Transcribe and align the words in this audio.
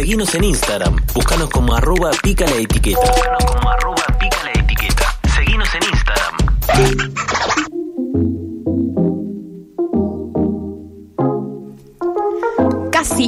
Seguinos 0.00 0.34
en 0.34 0.44
Instagram. 0.44 0.96
Búscanos 1.12 1.50
como 1.50 1.74
arroba 1.74 2.10
pica 2.22 2.46
la 2.46 2.56
etiqueta. 2.56 3.00
Búscanos 3.00 3.44
como 3.44 3.68
arroba 3.68 4.06
pica 4.18 4.38
la 4.44 4.52
etiqueta. 4.58 5.14
Seguinos 5.34 5.68
en 5.74 5.82
Instagram. 5.92 7.69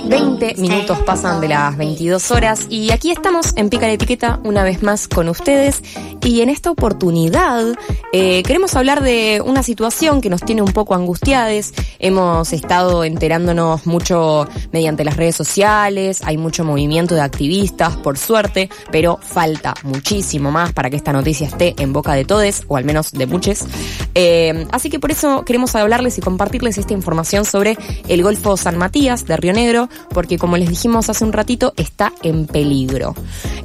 20 0.01 0.55
minutos 0.57 0.99
pasan 1.01 1.43
de 1.43 1.49
las 1.49 1.77
22 1.77 2.31
horas 2.31 2.67
y 2.71 2.91
aquí 2.93 3.11
estamos 3.11 3.53
en 3.57 3.69
Pica 3.69 3.87
la 3.87 3.93
Etiqueta 3.93 4.41
una 4.43 4.65
vez 4.65 4.83
más 4.83 5.07
con 5.07 5.29
ustedes 5.29 5.83
y 6.23 6.41
en 6.41 6.49
esta 6.49 6.71
oportunidad 6.71 7.75
eh, 8.15 8.43
queremos 8.45 8.75
hablar 8.75 9.03
de 9.03 9.43
una 9.45 9.63
situación 9.63 10.23
que 10.23 10.31
nos 10.31 10.43
tiene 10.43 10.63
un 10.63 10.73
poco 10.73 10.95
angustiades. 10.95 11.75
Hemos 11.99 12.53
estado 12.53 13.05
enterándonos 13.05 13.87
mucho 13.87 14.47
mediante 14.73 15.05
las 15.05 15.17
redes 15.17 15.37
sociales, 15.37 16.23
hay 16.25 16.39
mucho 16.39 16.65
movimiento 16.65 17.15
de 17.15 17.21
activistas, 17.21 17.97
por 17.97 18.17
suerte, 18.17 18.71
pero 18.91 19.19
falta 19.21 19.75
muchísimo 19.83 20.51
más 20.51 20.73
para 20.73 20.91
que 20.91 20.97
esta 20.97 21.13
noticia 21.13 21.47
esté 21.47 21.75
en 21.79 21.93
boca 21.93 22.15
de 22.15 22.25
todos, 22.25 22.65
o 22.69 22.77
al 22.77 22.85
menos 22.85 23.13
de 23.13 23.27
muchos. 23.27 23.65
Eh, 24.15 24.67
así 24.73 24.91
que 24.91 25.01
por 25.01 25.11
eso 25.11 25.45
queremos 25.45 25.75
hablarles 25.75 26.19
y 26.19 26.21
compartirles 26.21 26.79
esta 26.79 26.93
información 26.95 27.45
sobre 27.45 27.77
el 28.09 28.23
Golfo 28.23 28.57
San 28.57 28.79
Matías 28.79 29.27
de 29.27 29.37
Río 29.37 29.53
Negro 29.53 29.82
porque 30.11 30.39
como 30.39 30.57
les 30.57 30.69
dijimos 30.69 31.09
hace 31.09 31.25
un 31.25 31.33
ratito, 31.33 31.75
está 31.77 32.13
en 32.23 32.47
peligro. 32.47 33.15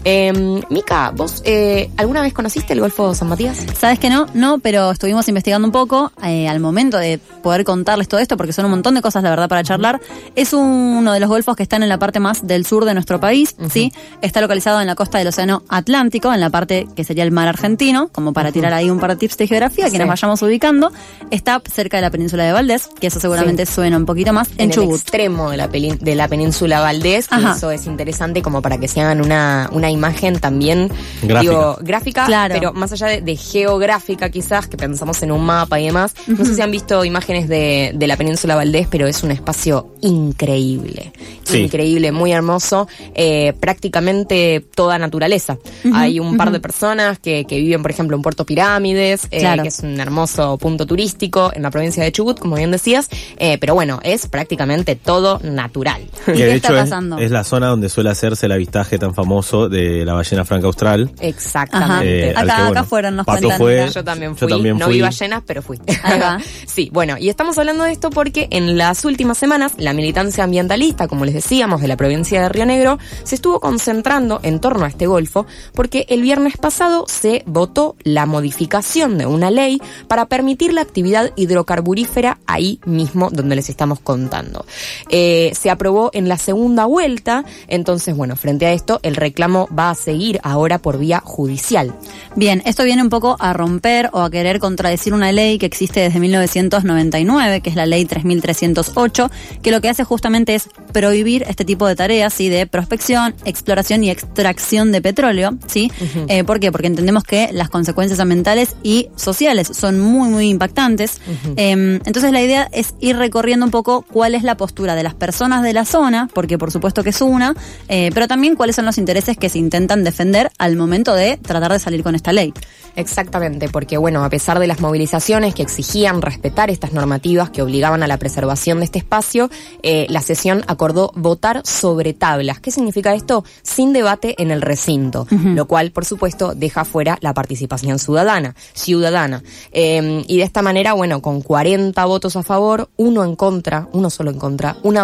Eh, 0.03 0.62
Mica, 0.70 1.12
¿vos 1.16 1.41
eh, 1.45 1.90
alguna 1.98 2.21
vez 2.21 2.34
conociste 2.34 2.73
el 2.73 2.80
Golfo 2.80 3.13
San 3.13 3.27
Matías? 3.30 3.57
Sabes 3.77 3.99
que 3.99 4.09
no, 4.09 4.27
no, 4.34 4.59
pero 4.59 4.91
estuvimos 4.91 5.27
investigando 5.27 5.67
un 5.67 5.71
poco 5.71 6.12
eh, 6.23 6.48
al 6.48 6.59
momento 6.59 6.98
de 6.98 7.20
poder 7.43 7.63
contarles 7.63 8.07
todo 8.07 8.20
esto, 8.20 8.38
porque 8.38 8.53
son 8.53 8.66
un 8.66 8.71
montón 8.71 8.95
de 8.95 9.02
cosas, 9.02 9.23
la 9.23 9.30
verdad, 9.30 9.49
para 9.49 9.63
charlar. 9.63 9.99
Es 10.35 10.53
uno 10.53 11.13
de 11.13 11.20
los 11.20 11.30
golfos 11.30 11.55
que 11.55 11.63
están 11.63 11.84
en 11.84 11.90
la 11.90 11.98
parte 11.98 12.20
más 12.20 12.45
del 12.45 12.65
sur 12.65 12.85
de 12.85 12.93
nuestro 12.93 13.20
país, 13.20 13.55
¿sí? 13.71 13.91
Está 14.21 14.41
localizado 14.41 14.81
en 14.81 14.88
la 14.88 14.95
costa 14.95 15.18
del 15.18 15.27
Océano 15.27 15.63
Atlántico, 15.70 16.34
en 16.34 16.40
la 16.40 16.49
parte 16.49 16.87
que 16.96 17.04
sería 17.04 17.24
el 17.24 17.31
mar 17.31 17.48
argentino, 17.48 18.09
como 18.12 18.34
para 18.34 18.52
tirar 18.52 18.74
ahí 18.74 18.90
un 18.90 18.99
par 18.99 19.12
de 19.12 19.15
tips 19.18 19.37
de 19.37 19.48
geografía 19.48 19.90
que 19.90 19.99
nos 19.99 20.07
vayamos 20.07 20.41
ubicando. 20.41 20.91
Está 21.31 21.62
cerca 21.71 21.98
de 21.98 22.02
la 22.02 22.12
península 22.12 22.43
de 22.43 22.52
Valdés, 22.52 22.90
que 22.99 23.07
eso 23.07 23.20
seguramente 23.20 23.65
suena 23.65 23.98
un 23.98 24.05
poquito 24.05 24.34
más, 24.34 24.49
en, 24.57 24.71
en 24.71 24.79
el 24.81 24.90
extremo 24.91 25.52
de 25.52 25.57
la, 25.57 25.70
de 26.08 26.16
la 26.16 26.30
península 26.30 26.80
Valdés, 26.80 27.27
y 27.38 27.46
eso 27.46 27.70
es 27.70 27.86
interesante 27.86 28.41
como 28.41 28.62
para 28.62 28.77
que 28.77 28.88
se 28.88 29.02
hagan 29.02 29.20
una, 29.20 29.70
una 29.74 29.91
imagen 29.91 30.40
también 30.40 30.90
gráfica, 31.22 31.76
gráfica 31.82 32.26
claro. 32.26 32.54
pero 32.54 32.72
más 32.72 32.94
allá 32.94 33.08
de, 33.20 33.36
geográfica 33.36 34.30
quizás, 34.30 34.68
que 34.68 34.77
pensamos 34.77 35.22
en 35.22 35.34
un 35.34 35.44
mapa 35.44 35.82
y 35.82 35.88
demás, 35.88 36.16
no 36.27 36.46
sé 36.46 36.55
si 36.55 36.62
han 36.62 36.72
visto 36.72 37.04
imágenes 37.04 37.49
de, 37.49 37.91
de, 37.94 38.08
la 38.08 38.16
península 38.16 38.55
Valdés, 38.55 38.88
pero 38.90 39.05
es 39.05 39.22
un 39.22 39.32
espacio 39.32 39.96
increíble, 39.99 41.12
increíble, 41.54 42.14
muy 42.14 42.32
hermoso, 42.32 42.88
eh, 43.14 43.52
prácticamente 43.60 44.66
toda 44.76 44.98
naturaleza. 44.98 45.58
Hay 45.94 46.21
un 46.21 46.38
par 46.38 46.52
de 46.52 46.62
personas 46.62 47.20
que, 47.20 47.44
que, 47.44 47.60
viven, 47.60 47.82
por 47.82 47.92
ejemplo, 47.92 48.16
en 48.16 48.21
Puerto 48.21 48.46
Pirámides, 48.46 49.27
eh, 49.32 49.46
que 49.62 49.68
es 49.68 49.80
un 49.80 49.99
hermoso 49.99 50.58
punto 50.58 50.86
turístico 50.86 51.52
en 51.54 51.64
la 51.64 51.70
provincia 51.70 52.02
de 52.02 52.14
Chubut, 52.14 52.40
como 52.40 52.55
bien 52.55 52.71
decías, 52.71 53.10
eh, 53.40 53.58
pero 53.58 53.74
bueno, 53.74 53.99
es 54.04 54.27
prácticamente 54.27 54.96
todo 54.96 55.42
natural. 55.44 55.96
Que 56.26 56.45
de 56.45 56.55
hecho 56.55 56.77
es, 56.77 57.31
la 57.31 57.43
zona 57.43 57.67
donde 57.67 57.90
suele 57.90 58.09
hacerse 58.09 58.48
el 58.48 58.51
avistaje 58.51 58.98
tan 58.99 59.13
famoso 59.13 59.70
de 59.70 60.03
la 60.05 60.13
ballena 60.13 60.43
franca 60.45 60.67
austral. 60.67 61.09
Exactamente. 61.20 62.29
Eh, 62.29 62.34
acá, 62.35 62.67
acá 62.67 62.84
fueron, 62.84 63.15
nos 63.15 63.26
fue, 63.57 63.90
Yo 63.93 64.03
también 64.03 64.35
fui. 64.35 64.47
no 64.73 64.88
vi 64.90 65.01
ballenas, 65.01 65.44
pero 65.45 65.62
fui. 65.62 65.79
sí, 66.66 66.90
bueno, 66.91 67.18
y 67.18 67.29
estamos 67.29 67.57
hablando 67.57 67.84
de 67.85 67.91
esto 67.94 68.09
porque 68.09 68.47
en 68.51 68.78
las 68.78 69.06
últimas 69.06 69.38
semanas 69.38 69.73
la 69.78 69.94
militancia 69.94 70.44
ambientalista, 70.44 71.07
como 71.07 71.25
les 71.25 71.34
decíamos, 71.34 71.81
de 71.81 71.88
la 71.88 71.95
provincia 71.97 72.41
de 72.41 72.50
Río 72.50 72.66
Negro, 72.66 73.00
se 73.23 73.35
estuvo 73.35 73.59
concentrando 73.59 74.40
en 74.44 74.59
torno 74.59 74.85
a 74.85 74.90
este 74.90 75.07
golfo 75.07 75.45
porque 75.73 76.06
el 76.09 76.22
viernes 76.22 76.57
pasado 76.57 77.06
se 77.07 77.44
votó 77.45 77.95
la 78.03 78.25
modificación 78.25 79.18
de 79.18 79.25
una 79.25 79.51
ley 79.51 79.81
para 80.07 80.25
permitir 80.25 80.74
la 80.74 80.81
actividad 80.81 81.31
hidrocarburífera 81.36 82.40
ahí 82.46 82.80
mismo 82.86 83.30
donde 83.31 83.56
les 83.56 83.69
estamos 83.69 84.00
contando. 84.00 84.66
Eh, 85.09 85.52
se 85.56 85.69
aprobó 85.69 85.87
en 86.14 86.28
la 86.28 86.38
segunda 86.38 86.86
vuelta. 86.86 87.46
Entonces, 87.68 88.16
bueno, 88.16 88.36
frente 88.36 88.66
a 88.66 88.74
esto, 88.74 89.00
el 89.03 89.16
reclamo 89.16 89.68
va 89.78 89.90
a 89.90 89.96
seguir 89.96 90.40
ahora 90.44 90.80
por 90.80 90.98
vía 90.98 91.22
judicial. 91.24 91.94
Bien, 92.36 92.62
esto 92.66 92.84
viene 92.84 93.02
un 93.02 93.09
poco 93.09 93.38
a 93.40 93.53
romper 93.53 94.09
o 94.14 94.22
a 94.22 94.30
querer 94.30 94.59
contradecir 94.59 95.14
una 95.14 95.31
ley 95.31 95.58
que 95.58 95.66
existe 95.66 96.02
desde 96.02 96.20
1999, 96.20 97.62
que 97.62 97.70
es 97.70 97.75
la 97.75 97.86
ley 97.86 98.06
3308, 98.06 99.31
que 99.62 99.72
lo 99.72 99.81
que 99.81 99.90
hace 99.90 100.03
justamente 100.03 100.56
es 100.56 100.70
prohibir 100.92 101.44
este 101.48 101.66
tipo 101.66 101.88
de 101.88 101.96
tareas, 101.96 102.34
¿sí? 102.34 102.50
De 102.50 102.68
prospección, 102.68 103.34
exploración 103.46 104.04
y 104.04 104.09
extracción 104.09 104.92
de 104.92 105.02
petróleo, 105.02 105.58
¿sí? 105.68 105.92
Eh, 106.28 106.44
¿Por 106.44 106.59
qué? 106.59 106.72
Porque 106.72 106.88
entendemos 106.88 107.24
que 107.24 107.50
las 107.54 107.69
consecuencias 107.69 108.19
ambientales 108.19 108.75
y 108.84 109.09
sociales 109.16 109.69
son 109.74 110.00
muy, 110.00 110.30
muy 110.30 110.50
impactantes. 110.50 111.22
Em, 111.56 111.96
entonces 112.06 112.31
la 112.31 112.42
idea 112.42 112.68
es 112.72 112.94
ir 113.00 113.18
recorriendo 113.18 113.66
un 113.66 113.72
poco 113.72 114.04
cuál 114.04 114.36
es 114.36 114.44
la 114.44 114.58
postura 114.58 114.96
de 114.96 115.04
las 115.04 115.14
personas 115.14 115.64
de 115.64 115.74
la 115.78 115.86
zona, 115.86 116.28
porque 116.34 116.58
por 116.58 116.72
supuesto 116.72 117.04
que 117.04 117.12
es 117.12 117.22
una, 117.22 117.56
eh, 117.88 118.10
pero 118.14 118.28
también 118.28 118.56
cuáles 118.56 118.76
son 118.76 118.86
los 118.86 118.98
intereses 118.98 119.38
que 119.38 119.48
se 119.48 119.60
intentan 119.60 120.04
defender 120.04 120.52
al 120.58 120.76
momento 120.76 121.14
de 121.14 121.38
tratar 121.38 121.72
de 121.72 121.80
salir 121.80 122.02
con 122.02 122.16
esta 122.16 122.34
ley. 122.34 122.52
Exactamente, 122.96 123.70
porque 123.70 123.96
bueno, 123.98 124.26
a 124.26 124.30
pesar 124.30 124.58
de 124.58 124.66
las 124.66 124.80
movilizaciones 124.80 125.54
que 125.54 125.62
exigían 125.62 126.24
respetar 126.24 126.72
estas 126.72 126.94
normativas 126.94 127.52
que 127.52 127.62
obligaban 127.62 128.02
a 128.02 128.08
la 128.08 128.18
preservación 128.18 128.80
de 128.80 128.86
este 128.86 128.98
espacio, 128.98 129.52
eh, 129.84 130.08
la 130.10 130.22
sesión 130.22 130.64
acordó 130.66 131.12
votar 131.16 131.62
sobre 131.64 132.16
tablas. 132.16 132.60
¿Qué 132.60 132.72
significa 132.72 133.14
esto? 133.14 133.44
Sin 133.62 133.94
debate 133.94 134.34
en 134.42 134.50
el 134.50 134.64
recinto, 134.64 135.28
lo 135.30 135.68
cual, 135.68 135.92
por 135.92 136.06
supuesto, 136.06 136.56
deja 136.56 136.86
fuera 136.86 137.20
la 137.22 137.36
participación 137.36 138.00
ciudadana. 138.00 138.56
ciudadana. 138.74 139.44
Eh, 139.72 140.24
y 140.28 140.38
de 140.38 140.44
esta 140.44 140.64
manera, 140.64 140.94
bueno, 140.94 141.22
con 141.22 141.42
40 141.42 142.04
votos 142.06 142.36
a 142.36 142.42
favor, 142.42 142.90
uno 142.98 143.24
en 143.24 143.36
contra, 143.36 143.88
uno 143.94 144.10
solo 144.10 144.32
en 144.32 144.40
contra, 144.40 144.78
una 144.82 145.04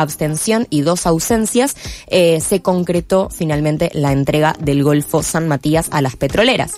abstención 0.00 0.66
y 0.70 0.82
dos 0.82 1.06
ausencias, 1.06 1.76
eh, 2.08 2.40
se 2.40 2.62
concretó 2.62 3.28
finalmente 3.30 3.90
la 3.94 4.12
entrega 4.12 4.54
del 4.58 4.82
Golfo 4.82 5.22
San 5.22 5.48
Matías 5.48 5.88
a 5.90 6.02
las 6.02 6.16
petroleras. 6.16 6.72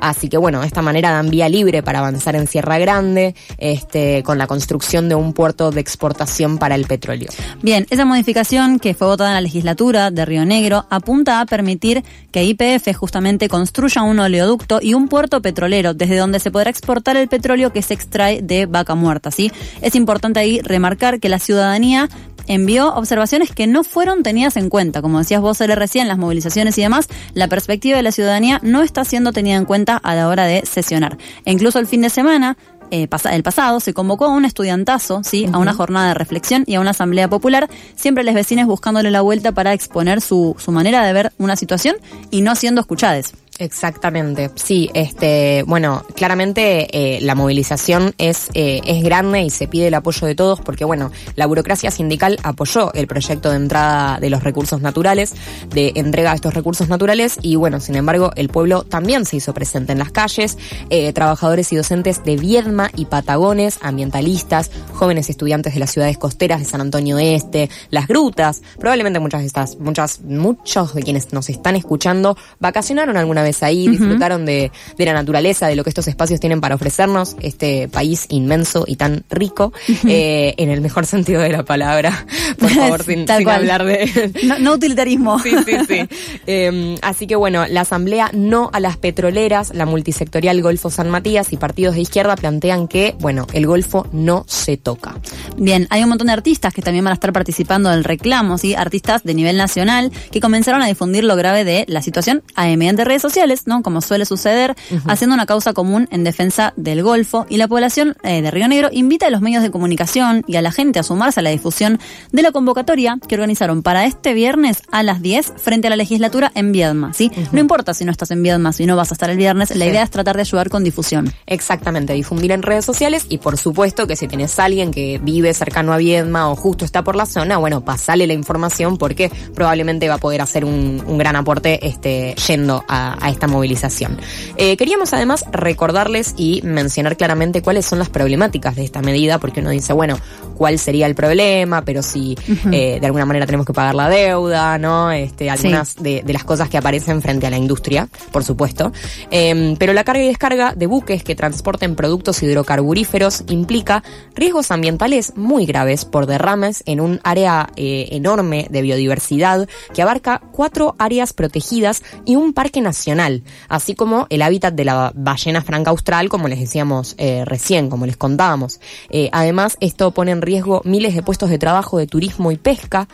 Así 0.00 0.28
que 0.28 0.36
bueno, 0.36 0.60
de 0.60 0.66
esta 0.66 0.82
manera 0.82 1.10
dan 1.10 1.30
vía 1.30 1.48
libre 1.48 1.82
para 1.82 2.00
avanzar 2.00 2.36
en 2.36 2.46
Sierra 2.46 2.78
Grande, 2.78 3.34
este, 3.58 4.22
con 4.22 4.38
la 4.38 4.46
construcción 4.46 5.08
de 5.08 5.14
un 5.14 5.32
puerto 5.32 5.70
de 5.70 5.80
exportación 5.80 6.58
para 6.58 6.74
el 6.74 6.86
petróleo. 6.86 7.28
Bien, 7.62 7.86
esa 7.90 8.04
modificación 8.04 8.78
que 8.78 8.94
fue 8.94 9.06
votada 9.06 9.30
en 9.30 9.34
la 9.34 9.40
legislatura 9.40 10.10
de 10.10 10.24
Río 10.24 10.44
Negro 10.44 10.86
apunta 10.90 11.40
a 11.40 11.46
permitir 11.46 12.02
que 12.30 12.44
IPF 12.44 12.94
justamente 12.96 13.48
construya 13.48 14.02
un 14.02 14.18
oleoducto 14.18 14.80
y 14.82 14.94
un 14.94 15.08
puerto 15.08 15.40
petrolero 15.40 15.94
desde 15.94 16.16
donde 16.16 16.40
se 16.40 16.50
podrá 16.50 16.70
exportar 16.70 17.16
el 17.16 17.28
petróleo 17.28 17.72
que 17.72 17.82
se 17.82 17.94
extrae 17.94 18.42
de 18.42 18.66
vaca 18.66 18.94
muerta. 18.94 19.30
¿sí? 19.30 19.50
Es 19.80 19.94
importante 19.94 20.40
ahí 20.40 20.60
remarcar 20.60 21.20
que 21.20 21.28
la 21.28 21.38
ciudadanía 21.38 22.08
envió 22.46 22.94
observaciones 22.94 23.52
que 23.52 23.66
no 23.66 23.84
fueron 23.84 24.22
tenidas 24.22 24.56
en 24.56 24.68
cuenta. 24.68 25.02
Como 25.02 25.18
decías 25.18 25.40
vos, 25.40 25.58
recién, 25.60 26.08
las 26.08 26.18
movilizaciones 26.18 26.76
y 26.78 26.82
demás, 26.82 27.08
la 27.34 27.48
perspectiva 27.48 27.96
de 27.96 28.02
la 28.02 28.12
ciudadanía 28.12 28.60
no 28.62 28.82
está 28.82 29.04
siendo 29.04 29.32
tenida 29.32 29.56
en 29.56 29.64
cuenta 29.64 29.96
a 29.96 30.14
la 30.14 30.28
hora 30.28 30.44
de 30.44 30.64
sesionar. 30.66 31.16
E 31.44 31.52
incluso 31.52 31.78
el 31.78 31.86
fin 31.86 32.02
de 32.02 32.10
semana, 32.10 32.56
eh, 32.90 33.08
el 33.30 33.42
pasado 33.42 33.80
se 33.80 33.94
convocó 33.94 34.26
a 34.26 34.30
un 34.30 34.44
estudiantazo, 34.44 35.22
¿sí? 35.24 35.48
a 35.52 35.58
una 35.58 35.74
jornada 35.74 36.08
de 36.08 36.14
reflexión 36.14 36.64
y 36.66 36.74
a 36.74 36.80
una 36.80 36.90
asamblea 36.90 37.28
popular, 37.28 37.68
siempre 37.96 38.24
las 38.24 38.34
vecinas 38.34 38.66
buscándole 38.66 39.10
la 39.10 39.20
vuelta 39.20 39.52
para 39.52 39.72
exponer 39.72 40.20
su, 40.20 40.54
su 40.58 40.72
manera 40.72 41.04
de 41.04 41.12
ver 41.12 41.32
una 41.38 41.56
situación 41.56 41.96
y 42.30 42.42
no 42.42 42.54
siendo 42.54 42.80
escuchadas. 42.80 43.32
Exactamente, 43.60 44.50
sí, 44.56 44.90
este, 44.94 45.62
bueno, 45.68 46.04
claramente 46.16 46.88
eh, 46.90 47.20
la 47.20 47.36
movilización 47.36 48.12
es, 48.18 48.48
eh, 48.54 48.80
es 48.84 49.04
grande 49.04 49.42
y 49.42 49.50
se 49.50 49.68
pide 49.68 49.86
el 49.86 49.94
apoyo 49.94 50.26
de 50.26 50.34
todos 50.34 50.60
porque, 50.60 50.84
bueno, 50.84 51.12
la 51.36 51.46
burocracia 51.46 51.92
sindical 51.92 52.36
apoyó 52.42 52.92
el 52.94 53.06
proyecto 53.06 53.50
de 53.50 53.56
entrada 53.56 54.18
de 54.18 54.28
los 54.28 54.42
recursos 54.42 54.80
naturales, 54.80 55.34
de 55.72 55.92
entrega 55.94 56.30
de 56.30 56.36
estos 56.36 56.52
recursos 56.52 56.88
naturales 56.88 57.38
y, 57.42 57.54
bueno, 57.54 57.78
sin 57.78 57.94
embargo, 57.94 58.32
el 58.34 58.48
pueblo 58.48 58.82
también 58.82 59.24
se 59.24 59.36
hizo 59.36 59.54
presente 59.54 59.92
en 59.92 60.00
las 60.00 60.10
calles, 60.10 60.58
eh, 60.90 61.12
trabajadores 61.12 61.72
y 61.72 61.76
docentes 61.76 62.24
de 62.24 62.36
Viedma 62.36 62.90
y 62.96 63.04
Patagones, 63.04 63.78
ambientalistas, 63.82 64.72
jóvenes 64.94 65.30
estudiantes 65.30 65.74
de 65.74 65.80
las 65.80 65.92
ciudades 65.92 66.18
costeras 66.18 66.58
de 66.58 66.66
San 66.66 66.80
Antonio 66.80 67.20
Este, 67.20 67.70
las 67.90 68.08
grutas, 68.08 68.62
probablemente 68.80 69.20
muchas 69.20 69.42
de 69.42 69.46
estas, 69.46 69.78
muchas, 69.78 70.22
muchos 70.22 70.92
de 70.92 71.04
quienes 71.04 71.32
nos 71.32 71.48
están 71.48 71.76
escuchando 71.76 72.36
vacacionaron 72.58 73.16
alguna 73.16 73.43
vez 73.44 73.62
ahí, 73.62 73.88
disfrutaron 73.88 74.44
de, 74.44 74.72
de, 74.96 75.04
la 75.04 75.12
naturaleza, 75.12 75.68
de 75.68 75.76
lo 75.76 75.84
que 75.84 75.90
estos 75.90 76.08
espacios 76.08 76.40
tienen 76.40 76.60
para 76.60 76.74
ofrecernos, 76.74 77.36
este 77.40 77.88
país 77.88 78.26
inmenso 78.28 78.84
y 78.86 78.96
tan 78.96 79.24
rico, 79.30 79.72
eh, 80.06 80.54
en 80.56 80.70
el 80.70 80.80
mejor 80.80 81.06
sentido 81.06 81.40
de 81.40 81.50
la 81.50 81.62
palabra, 81.64 82.26
por 82.58 82.70
favor, 82.74 83.04
sin, 83.04 83.30
hablar 83.30 83.84
de... 83.84 84.32
No, 84.60 84.74
utilitarismo. 84.74 85.38
sí, 85.38 85.52
sí, 85.64 85.76
sí. 85.86 86.08
Em, 86.46 86.96
así 87.02 87.26
que 87.26 87.36
bueno, 87.36 87.66
la 87.66 87.82
Asamblea 87.82 88.30
no 88.32 88.70
a 88.72 88.80
las 88.80 88.96
petroleras, 88.96 89.72
la 89.74 89.86
multisectorial 89.86 90.60
Golfo 90.62 90.90
San 90.90 91.10
Matías 91.10 91.52
y 91.52 91.56
partidos 91.56 91.94
de 91.94 92.02
izquierda 92.02 92.36
plantean 92.36 92.88
que, 92.88 93.14
bueno, 93.20 93.46
el 93.52 93.66
Golfo 93.66 94.06
no 94.12 94.44
se 94.48 94.76
toca. 94.76 95.16
Bien, 95.56 95.86
hay 95.90 96.02
un 96.02 96.08
montón 96.08 96.26
de 96.26 96.32
artistas 96.32 96.74
que 96.74 96.82
también 96.82 97.04
van 97.04 97.12
a 97.12 97.14
estar 97.14 97.32
participando 97.32 97.90
del 97.90 98.02
reclamo, 98.02 98.58
¿sí? 98.58 98.74
Artistas 98.74 99.22
de 99.22 99.34
nivel 99.34 99.56
nacional 99.56 100.10
que 100.32 100.40
comenzaron 100.40 100.82
a 100.82 100.86
difundir 100.86 101.22
lo 101.22 101.36
grave 101.36 101.64
de 101.64 101.84
la 101.88 102.02
situación 102.02 102.42
mediante 102.56 103.04
redes 103.04 103.22
sociales, 103.22 103.66
¿no? 103.66 103.82
Como 103.82 104.00
suele 104.00 104.24
suceder, 104.24 104.74
haciendo 105.06 105.34
una 105.34 105.46
causa 105.46 105.72
común 105.72 106.08
en 106.10 106.24
defensa 106.24 106.72
del 106.76 107.02
Golfo 107.02 107.46
y 107.48 107.56
la 107.56 107.68
población 107.68 108.16
eh, 108.22 108.42
de 108.42 108.50
Río 108.50 108.66
Negro 108.68 108.88
invita 108.92 109.26
a 109.26 109.30
los 109.30 109.40
medios 109.42 109.62
de 109.62 109.70
comunicación 109.70 110.44
y 110.46 110.56
a 110.56 110.62
la 110.62 110.72
gente 110.72 110.98
a 110.98 111.02
sumarse 111.02 111.40
a 111.40 111.42
la 111.42 111.50
difusión 111.50 112.00
de 112.32 112.42
la 112.42 112.50
convocatoria 112.50 113.18
que 113.28 113.34
organizaron 113.34 113.82
para 113.82 114.06
este 114.06 114.34
viernes 114.34 114.82
a 114.90 115.02
las 115.02 115.22
10 115.22 115.54
frente 115.56 115.86
a 115.86 115.90
la 115.90 115.96
legislatura 115.96 116.50
en 116.54 116.72
Viedma, 116.72 117.12
¿sí? 117.12 117.30
No 117.52 117.60
importa 117.60 117.94
si 117.94 118.04
no 118.04 118.10
estás 118.10 118.30
en 118.32 118.42
Viedma, 118.42 118.72
si 118.72 118.86
no 118.86 118.96
vas 118.96 119.12
a 119.12 119.14
estar 119.14 119.30
el 119.30 119.36
viernes, 119.36 119.74
la 119.76 119.86
idea 119.86 120.02
es 120.02 120.10
tratar 120.10 120.36
de 120.36 120.42
ayudar 120.42 120.68
con 120.68 120.82
difusión. 120.82 121.32
Exactamente, 121.46 122.12
difundir 122.12 122.50
en 122.52 122.62
redes 122.62 122.84
sociales 122.84 123.26
y 123.28 123.38
por 123.38 123.56
supuesto 123.56 124.06
que 124.06 124.16
si 124.16 124.26
tienes 124.26 124.58
a 124.58 124.64
alguien 124.64 124.90
que 124.90 125.20
vive 125.22 125.43
cercano 125.52 125.92
a 125.92 125.98
Viedma 125.98 126.50
o 126.50 126.56
justo 126.56 126.84
está 126.84 127.02
por 127.04 127.16
la 127.16 127.26
zona, 127.26 127.58
bueno, 127.58 127.84
pasale 127.84 128.26
la 128.26 128.32
información 128.32 128.96
porque 128.96 129.30
probablemente 129.54 130.08
va 130.08 130.14
a 130.14 130.18
poder 130.18 130.40
hacer 130.40 130.64
un, 130.64 131.02
gran 131.18 131.36
aporte 131.36 131.86
este, 131.86 132.34
yendo 132.46 132.84
a, 132.88 133.28
esta 133.30 133.46
movilización. 133.46 134.18
Eh, 134.56 134.76
queríamos 134.76 135.12
además 135.12 135.44
recordarles 135.52 136.34
y 136.36 136.60
mencionar 136.62 137.16
claramente 137.16 137.62
cuáles 137.62 137.86
son 137.86 137.98
las 137.98 138.08
problemáticas 138.08 138.76
de 138.76 138.84
esta 138.84 139.02
medida, 139.02 139.38
porque 139.38 139.60
uno 139.60 139.70
dice, 139.70 139.92
bueno, 139.92 140.18
¿cuál 140.56 140.78
sería 140.78 141.06
el 141.06 141.14
problema? 141.14 141.82
Pero 141.84 142.02
si 142.02 142.36
eh, 142.72 142.98
de 143.00 143.06
alguna 143.06 143.26
manera 143.26 143.46
tenemos 143.46 143.66
que 143.66 143.72
pagar 143.72 143.94
la 143.94 144.08
deuda, 144.08 144.78
¿no? 144.78 145.10
Este, 145.10 145.50
algunas 145.50 145.96
de, 145.96 146.24
las 146.26 146.44
cosas 146.44 146.68
que 146.68 146.78
aparecen 146.78 147.22
frente 147.22 147.46
a 147.46 147.50
la 147.50 147.58
industria, 147.58 148.08
por 148.32 148.44
supuesto. 148.44 148.92
Em, 149.30 149.76
pero 149.76 149.92
la 149.92 150.04
carga 150.04 150.22
y 150.22 150.28
descarga 150.28 150.74
de 150.74 150.86
buques 150.86 151.22
que 151.22 151.34
transporten 151.34 151.94
productos 151.94 152.42
hidrocarburíferos 152.42 153.44
implica 153.48 154.02
riesgos 154.34 154.70
ambientales 154.70 155.33
muy 155.36 155.66
graves 155.66 156.04
por 156.04 156.26
derrames 156.26 156.82
en 156.86 157.00
un 157.00 157.20
área 157.24 157.70
eh, 157.76 158.08
enorme 158.12 158.66
de 158.70 158.82
biodiversidad 158.82 159.68
que 159.92 160.02
abarca 160.02 160.40
cuatro 160.52 160.94
áreas 160.98 161.32
protegidas 161.32 162.02
y 162.24 162.36
un 162.36 162.52
parque 162.52 162.80
nacional, 162.80 163.42
así 163.68 163.94
como 163.94 164.26
el 164.30 164.42
hábitat 164.42 164.74
de 164.74 164.84
la 164.84 165.12
ballena 165.14 165.62
franca 165.62 165.90
austral, 165.90 166.28
como 166.28 166.48
les 166.48 166.60
decíamos 166.60 167.14
eh, 167.18 167.44
recién, 167.44 167.90
como 167.90 168.06
les 168.06 168.16
contábamos. 168.16 168.80
Eh, 169.10 169.28
además, 169.32 169.76
esto 169.80 170.10
pone 170.12 170.32
en 170.32 170.42
riesgo 170.42 170.82
miles 170.84 171.14
de 171.14 171.22
puestos 171.22 171.50
de 171.50 171.58
trabajo 171.58 171.98
de 171.98 172.06
turismo 172.06 172.52
y 172.52 172.56
pesca, 172.56 173.08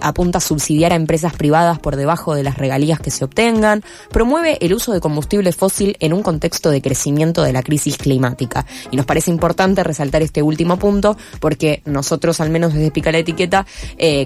apunta 0.00 0.38
a 0.38 0.40
subsidiar 0.40 0.92
a 0.92 0.96
empresas 0.96 1.34
privadas 1.34 1.78
por 1.78 1.96
debajo 1.96 2.34
de 2.34 2.42
las 2.42 2.58
regalías 2.58 3.00
que 3.00 3.10
se 3.10 3.24
obtengan, 3.24 3.82
promueve 4.10 4.58
el 4.60 4.74
uso 4.74 4.92
de 4.92 5.00
combustible 5.00 5.52
fósil 5.52 5.96
en 6.00 6.12
un 6.12 6.22
contexto 6.22 6.70
de 6.70 6.82
crecimiento 6.82 7.42
de 7.42 7.52
la 7.52 7.62
crisis 7.62 7.96
climática. 7.96 8.66
Y 8.90 8.96
nos 8.96 9.06
parece 9.06 9.30
importante 9.30 9.82
resaltar 9.84 10.22
este 10.22 10.42
último 10.42 10.78
punto 10.78 11.16
porque 11.40 11.51
nosotros, 11.84 12.40
al 12.40 12.50
menos 12.50 12.74
desde 12.74 12.90
Pica 12.90 13.12
la 13.12 13.18
Etiqueta, 13.18 13.66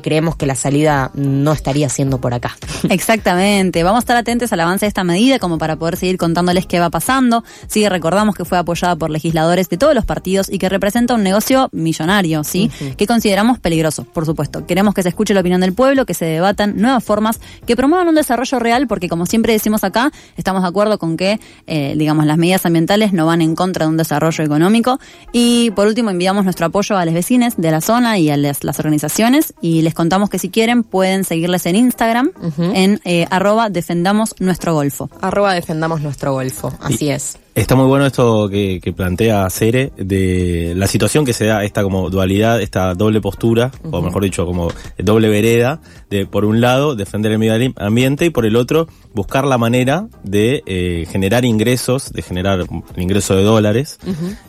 creemos 0.03 0.37
que 0.37 0.47
la 0.47 0.55
salida 0.55 1.11
no 1.15 1.53
estaría 1.53 1.89
siendo 1.89 2.21
por 2.21 2.35
acá. 2.35 2.57
Exactamente. 2.91 3.83
Vamos 3.83 3.99
a 3.99 4.01
estar 4.01 4.17
atentos 4.17 4.53
al 4.53 4.61
avance 4.61 4.87
de 4.87 4.89
esta 4.89 5.05
medida 5.05 5.39
como 5.39 5.59
para 5.59 5.77
poder 5.77 5.97
seguir 5.97 6.17
contándoles 6.17 6.67
qué 6.67 6.81
va 6.81 6.91
pasando. 6.91 7.45
Sí, 7.67 7.89
recordamos 7.89 8.35
que 8.35 8.45
fue 8.45 8.59
apoyada 8.59 8.97
por 8.97 9.11
legisladores 9.11 9.69
de 9.69 9.77
todos 9.77 9.95
los 9.95 10.05
partidos 10.05 10.51
y 10.51 10.59
que 10.59 10.69
representa 10.69 11.15
un 11.15 11.23
negocio 11.23 11.69
millonario, 11.73 12.45
¿sí? 12.45 12.71
Que 12.97 13.07
consideramos 13.07 13.59
peligroso, 13.59 14.05
por 14.05 14.27
supuesto. 14.27 14.67
Queremos 14.67 14.95
que 14.95 15.03
se 15.03 15.09
escuche 15.09 15.35
la 15.35 15.41
opinión 15.41 15.61
del 15.61 15.73
pueblo, 15.73 16.07
que 16.07 16.15
se 16.15 16.25
debatan 16.25 16.77
nuevas 16.77 17.03
formas 17.03 17.41
que 17.67 17.77
promuevan 17.77 18.09
un 18.09 18.15
desarrollo 18.15 18.59
real, 18.59 18.87
porque 18.87 19.09
como 19.09 19.27
siempre 19.27 19.53
decimos 19.53 19.85
acá, 19.85 20.13
estamos 20.37 20.63
de 20.63 20.69
acuerdo 20.69 20.99
con 20.99 21.17
que, 21.17 21.41
eh, 21.67 21.95
digamos, 21.97 22.27
las 22.27 22.39
medidas 22.39 22.65
ambientales 22.67 23.13
no 23.13 23.27
van 23.27 23.43
en 23.43 23.55
contra 23.55 23.87
de 23.87 23.91
un 23.91 23.97
desarrollo 23.97 24.45
económico. 24.45 24.99
Y 25.33 25.71
por 25.73 25.87
último, 25.87 26.11
enviamos 26.11 26.45
nuestro 26.45 26.67
apoyo 26.67 26.97
a 26.97 27.05
los 27.05 27.15
vecinos 27.17 27.55
de 27.57 27.71
la 27.71 27.81
zona 27.81 28.19
y 28.19 28.31
a 28.31 28.37
las, 28.37 28.63
organizaciones 28.79 29.55
y 29.61 29.83
les 29.83 29.95
contamos 29.95 30.31
que 30.31 30.39
si 30.39 30.51
quieren 30.51 30.85
pueden 30.85 31.25
seguirles 31.25 31.67
en 31.67 31.75
Instagram, 31.75 32.31
en 32.59 33.01
eh, 33.05 33.27
arroba 33.31 33.71
defendamos 33.71 34.35
nuestro 34.39 34.75
golfo. 34.75 35.11
Arroba 35.21 35.55
defendamos 35.55 36.01
nuestro 36.03 36.33
golfo, 36.33 36.73
así 36.81 37.11
es. 37.11 37.39
Está 37.57 37.75
muy 37.75 37.87
bueno 37.87 38.05
esto 38.05 38.51
que, 38.51 38.93
plantea 38.95 39.49
Cere 39.49 39.91
de 39.97 40.75
la 40.77 40.87
situación 40.87 41.25
que 41.25 41.33
se 41.33 41.47
da, 41.47 41.65
esta 41.65 41.83
como 41.83 42.11
dualidad, 42.11 42.61
esta 42.61 42.93
doble 42.93 43.23
postura, 43.23 43.73
o 43.91 44.03
mejor 44.03 44.25
dicho, 44.25 44.45
como 44.45 44.71
doble 44.99 45.31
vereda, 45.31 45.81
de 46.11 46.27
por 46.27 46.45
un 46.45 46.61
lado 46.61 46.95
defender 46.95 47.33
el 47.33 47.39
medio 47.39 47.73
ambiente 47.79 48.27
y 48.27 48.31
por 48.31 48.45
el 48.45 48.57
otro 48.57 48.89
buscar 49.15 49.47
la 49.47 49.57
manera 49.57 50.07
de 50.23 50.63
eh, 50.67 51.07
generar 51.11 51.47
ingresos, 51.47 52.13
de 52.13 52.21
generar 52.21 52.67
ingreso 52.99 53.35
de 53.35 53.43
dólares, 53.43 53.99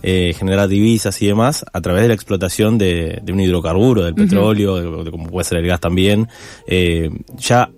eh, 0.04 0.36
generar 0.38 0.68
divisas 0.68 1.22
y 1.22 1.28
demás 1.28 1.64
a 1.72 1.80
través 1.80 2.02
de 2.02 2.10
la 2.10 2.14
explotación 2.14 2.78
de, 2.78 3.24
un 3.32 3.40
hidrocarburo, 3.40 4.04
del 4.04 4.16
petróleo, 4.16 5.06
de, 5.06 5.12
como 5.12 5.30
puede 5.30 5.46
ser 5.46 5.60
el 5.60 5.68
gas 5.68 5.80
también. 5.80 6.28
Eh, 6.68 7.10
ya 7.38 7.72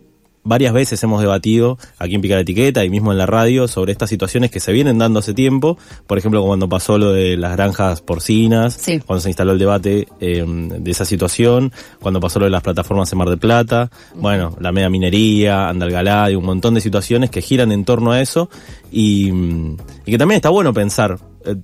varias 0.44 0.74
veces 0.74 1.02
hemos 1.04 1.22
debatido 1.22 1.78
aquí 1.98 2.16
en 2.16 2.22
Picar 2.22 2.38
la 2.38 2.42
Etiqueta 2.42 2.84
y 2.84 2.90
mismo 2.90 3.12
en 3.12 3.18
la 3.18 3.26
radio 3.26 3.68
sobre 3.68 3.92
estas 3.92 4.10
situaciones 4.10 4.52
que 4.52 4.60
se 4.60 4.72
vienen 4.72 4.98
dando 4.98 5.20
hace 5.20 5.34
tiempo. 5.34 5.78
Por 6.08 6.18
ejemplo, 6.18 6.44
cuando 6.44 6.68
pasó 6.68 6.98
lo 6.98 7.14
de 7.14 7.38
las 7.38 7.54
granjas 7.54 8.02
porcinas, 8.02 8.80
cuando 9.06 9.22
se 9.22 9.30
instaló 9.30 9.52
el 9.52 9.60
debate 9.60 10.08
eh, 10.20 10.46
de 10.46 10.92
esa 10.92 11.06
situación, 11.06 11.72
cuando 12.02 12.20
pasó 12.20 12.40
lo 12.40 12.46
de 12.46 12.52
las 12.52 12.64
plataformas 12.64 13.12
en 13.12 13.18
Mar 13.18 13.30
del 13.30 13.40
Plata, 13.40 13.90
bueno, 14.16 14.56
la 14.60 14.72
media 14.72 14.90
minería, 14.90 15.70
Andalgalá 15.70 16.32
y 16.32 16.36
un 16.36 16.46
montón 16.46 16.74
de 16.74 16.82
situaciones 16.82 17.30
que 17.30 17.42
giran 17.42 17.72
en 17.72 17.86
torno 17.86 18.12
a 18.12 18.22
eso. 18.22 18.50
Y, 18.92 19.30
y 19.30 20.12
que 20.12 20.18
también 20.18 20.38
está 20.38 20.50
bueno 20.50 20.74
pensar 20.74 21.20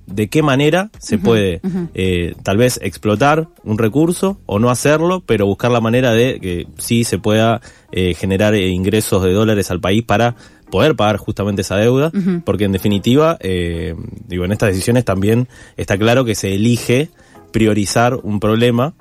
de 0.06 0.28
qué 0.28 0.42
manera 0.42 0.90
se 0.98 1.18
puede 1.18 1.60
eh, 1.94 2.34
tal 2.42 2.56
vez 2.56 2.78
explotar 2.82 3.48
un 3.64 3.78
recurso 3.78 4.38
o 4.46 4.58
no 4.58 4.70
hacerlo, 4.70 5.22
pero 5.26 5.46
buscar 5.46 5.70
la 5.70 5.80
manera 5.80 6.12
de 6.12 6.40
que 6.40 6.66
sí 6.78 7.04
se 7.04 7.18
pueda 7.18 7.60
eh, 7.92 8.14
generar 8.14 8.54
ingresos 8.54 9.22
de 9.22 9.32
dólares 9.32 9.70
al 9.70 9.80
país 9.80 10.02
para 10.02 10.36
poder 10.70 10.96
pagar 10.96 11.16
justamente 11.18 11.62
esa 11.62 11.76
deuda, 11.76 12.10
porque 12.44 12.64
en 12.64 12.72
definitiva, 12.72 13.38
digo, 14.26 14.44
en 14.44 14.52
estas 14.52 14.70
decisiones 14.70 15.04
también 15.04 15.48
está 15.76 15.96
claro 15.96 16.24
que 16.24 16.34
se 16.34 16.54
elige 16.54 17.10
priorizar 17.52 18.18
un 18.22 18.40
problema 18.40 18.94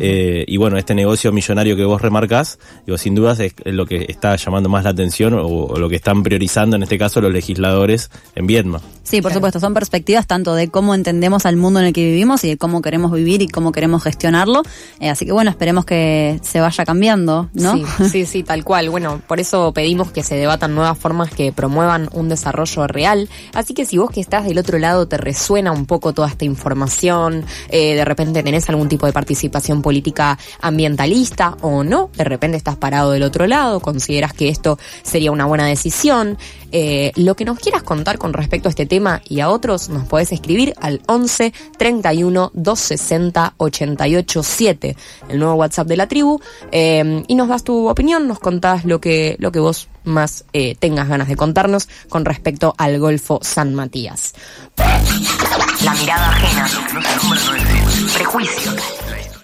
eh, 0.00 0.44
y 0.48 0.56
bueno, 0.56 0.76
este 0.76 0.96
negocio 0.96 1.30
millonario 1.30 1.76
que 1.76 1.84
vos 1.84 2.02
remarcás, 2.02 2.58
digo, 2.84 2.98
sin 2.98 3.14
dudas 3.14 3.38
es 3.38 3.54
lo 3.66 3.86
que 3.86 4.06
está 4.08 4.34
llamando 4.36 4.68
más 4.68 4.84
la 4.84 4.90
atención 4.90 5.34
o, 5.34 5.78
lo 5.78 5.88
que 5.88 5.96
están 5.96 6.22
priorizando 6.22 6.74
en 6.76 6.82
este 6.82 6.98
caso 6.98 7.20
los 7.20 7.32
legisladores 7.32 8.10
en 8.34 8.46
Vietnam. 8.46 8.80
Sí, 9.04 9.22
por 9.22 9.32
supuesto, 9.32 9.60
son 9.60 9.74
perspectivas 9.74 10.26
tanto 10.26 10.54
de 10.54 10.68
cómo 10.68 10.94
entendemos 10.94 11.46
al 11.46 11.56
mundo 11.56 11.80
en 11.80 11.86
el 11.86 11.92
que 11.92 12.04
vivimos 12.04 12.42
y 12.44 12.48
de 12.48 12.56
cómo 12.56 12.82
queremos 12.82 13.12
vivir 13.12 13.42
y 13.42 13.48
cómo 13.48 13.70
queremos 13.70 14.02
gestionarlo. 14.02 14.62
Eh, 14.98 15.10
así 15.10 15.24
que 15.26 15.32
bueno, 15.32 15.50
esperemos 15.50 15.84
que 15.84 16.40
se 16.42 16.60
vaya 16.60 16.84
cambiando, 16.84 17.50
¿no? 17.52 17.74
Sí, 17.74 17.84
sí, 18.10 18.26
sí, 18.26 18.42
tal 18.42 18.64
cual. 18.64 18.90
Bueno, 18.90 19.20
por 19.26 19.40
eso 19.40 19.72
pedimos 19.72 20.10
que 20.10 20.22
se 20.22 20.34
debatan 20.36 20.74
nuevas 20.74 20.98
formas 20.98 21.30
que 21.30 21.52
promuevan 21.52 22.08
un 22.12 22.28
desarrollo 22.28 22.86
real. 22.86 23.28
Así 23.52 23.74
que 23.74 23.86
si 23.86 23.98
vos 23.98 24.10
que 24.10 24.20
estás 24.20 24.46
del 24.46 24.58
otro 24.58 24.78
lado 24.78 25.06
te 25.06 25.16
resuena 25.16 25.70
un 25.70 25.86
poco 25.86 26.12
toda 26.12 26.28
esta 26.28 26.44
información, 26.44 27.44
eh, 27.68 27.94
de 27.94 28.04
repente 28.04 28.42
tenés 28.42 28.68
algún 28.68 28.88
tipo 28.88 29.06
de 29.06 29.12
participación, 29.12 29.44
participación 29.44 29.82
política 29.82 30.38
ambientalista 30.60 31.56
o 31.60 31.82
no, 31.82 32.08
de 32.16 32.24
repente 32.24 32.56
estás 32.56 32.76
parado 32.76 33.10
del 33.10 33.24
otro 33.24 33.46
lado, 33.46 33.80
consideras 33.80 34.32
que 34.32 34.48
esto 34.48 34.78
sería 35.02 35.32
una 35.32 35.44
buena 35.44 35.66
decisión. 35.66 36.38
Eh, 36.72 37.12
lo 37.16 37.34
que 37.36 37.44
nos 37.44 37.58
quieras 37.58 37.82
contar 37.82 38.18
con 38.18 38.32
respecto 38.32 38.68
a 38.68 38.70
este 38.70 38.86
tema 38.86 38.93
y 39.28 39.40
a 39.40 39.50
otros, 39.50 39.88
nos 39.88 40.06
podés 40.06 40.30
escribir 40.32 40.74
al 40.80 41.02
11 41.06 41.52
31 41.76 42.52
260 42.54 43.54
88 43.56 44.42
7, 44.42 44.96
el 45.28 45.38
nuevo 45.38 45.54
WhatsApp 45.54 45.88
de 45.88 45.96
la 45.96 46.06
tribu, 46.06 46.40
eh, 46.70 47.24
y 47.26 47.34
nos 47.34 47.48
das 47.48 47.64
tu 47.64 47.88
opinión, 47.88 48.28
nos 48.28 48.38
contás 48.38 48.84
lo 48.84 49.00
que, 49.00 49.36
lo 49.38 49.50
que 49.50 49.58
vos 49.58 49.88
más 50.04 50.44
eh, 50.52 50.76
tengas 50.78 51.08
ganas 51.08 51.28
de 51.28 51.36
contarnos 51.36 51.88
con 52.08 52.24
respecto 52.24 52.74
al 52.78 52.98
Golfo 53.00 53.40
San 53.42 53.74
Matías. 53.74 54.34
La 55.82 55.94
mirada 55.94 56.28
ajena, 56.30 56.68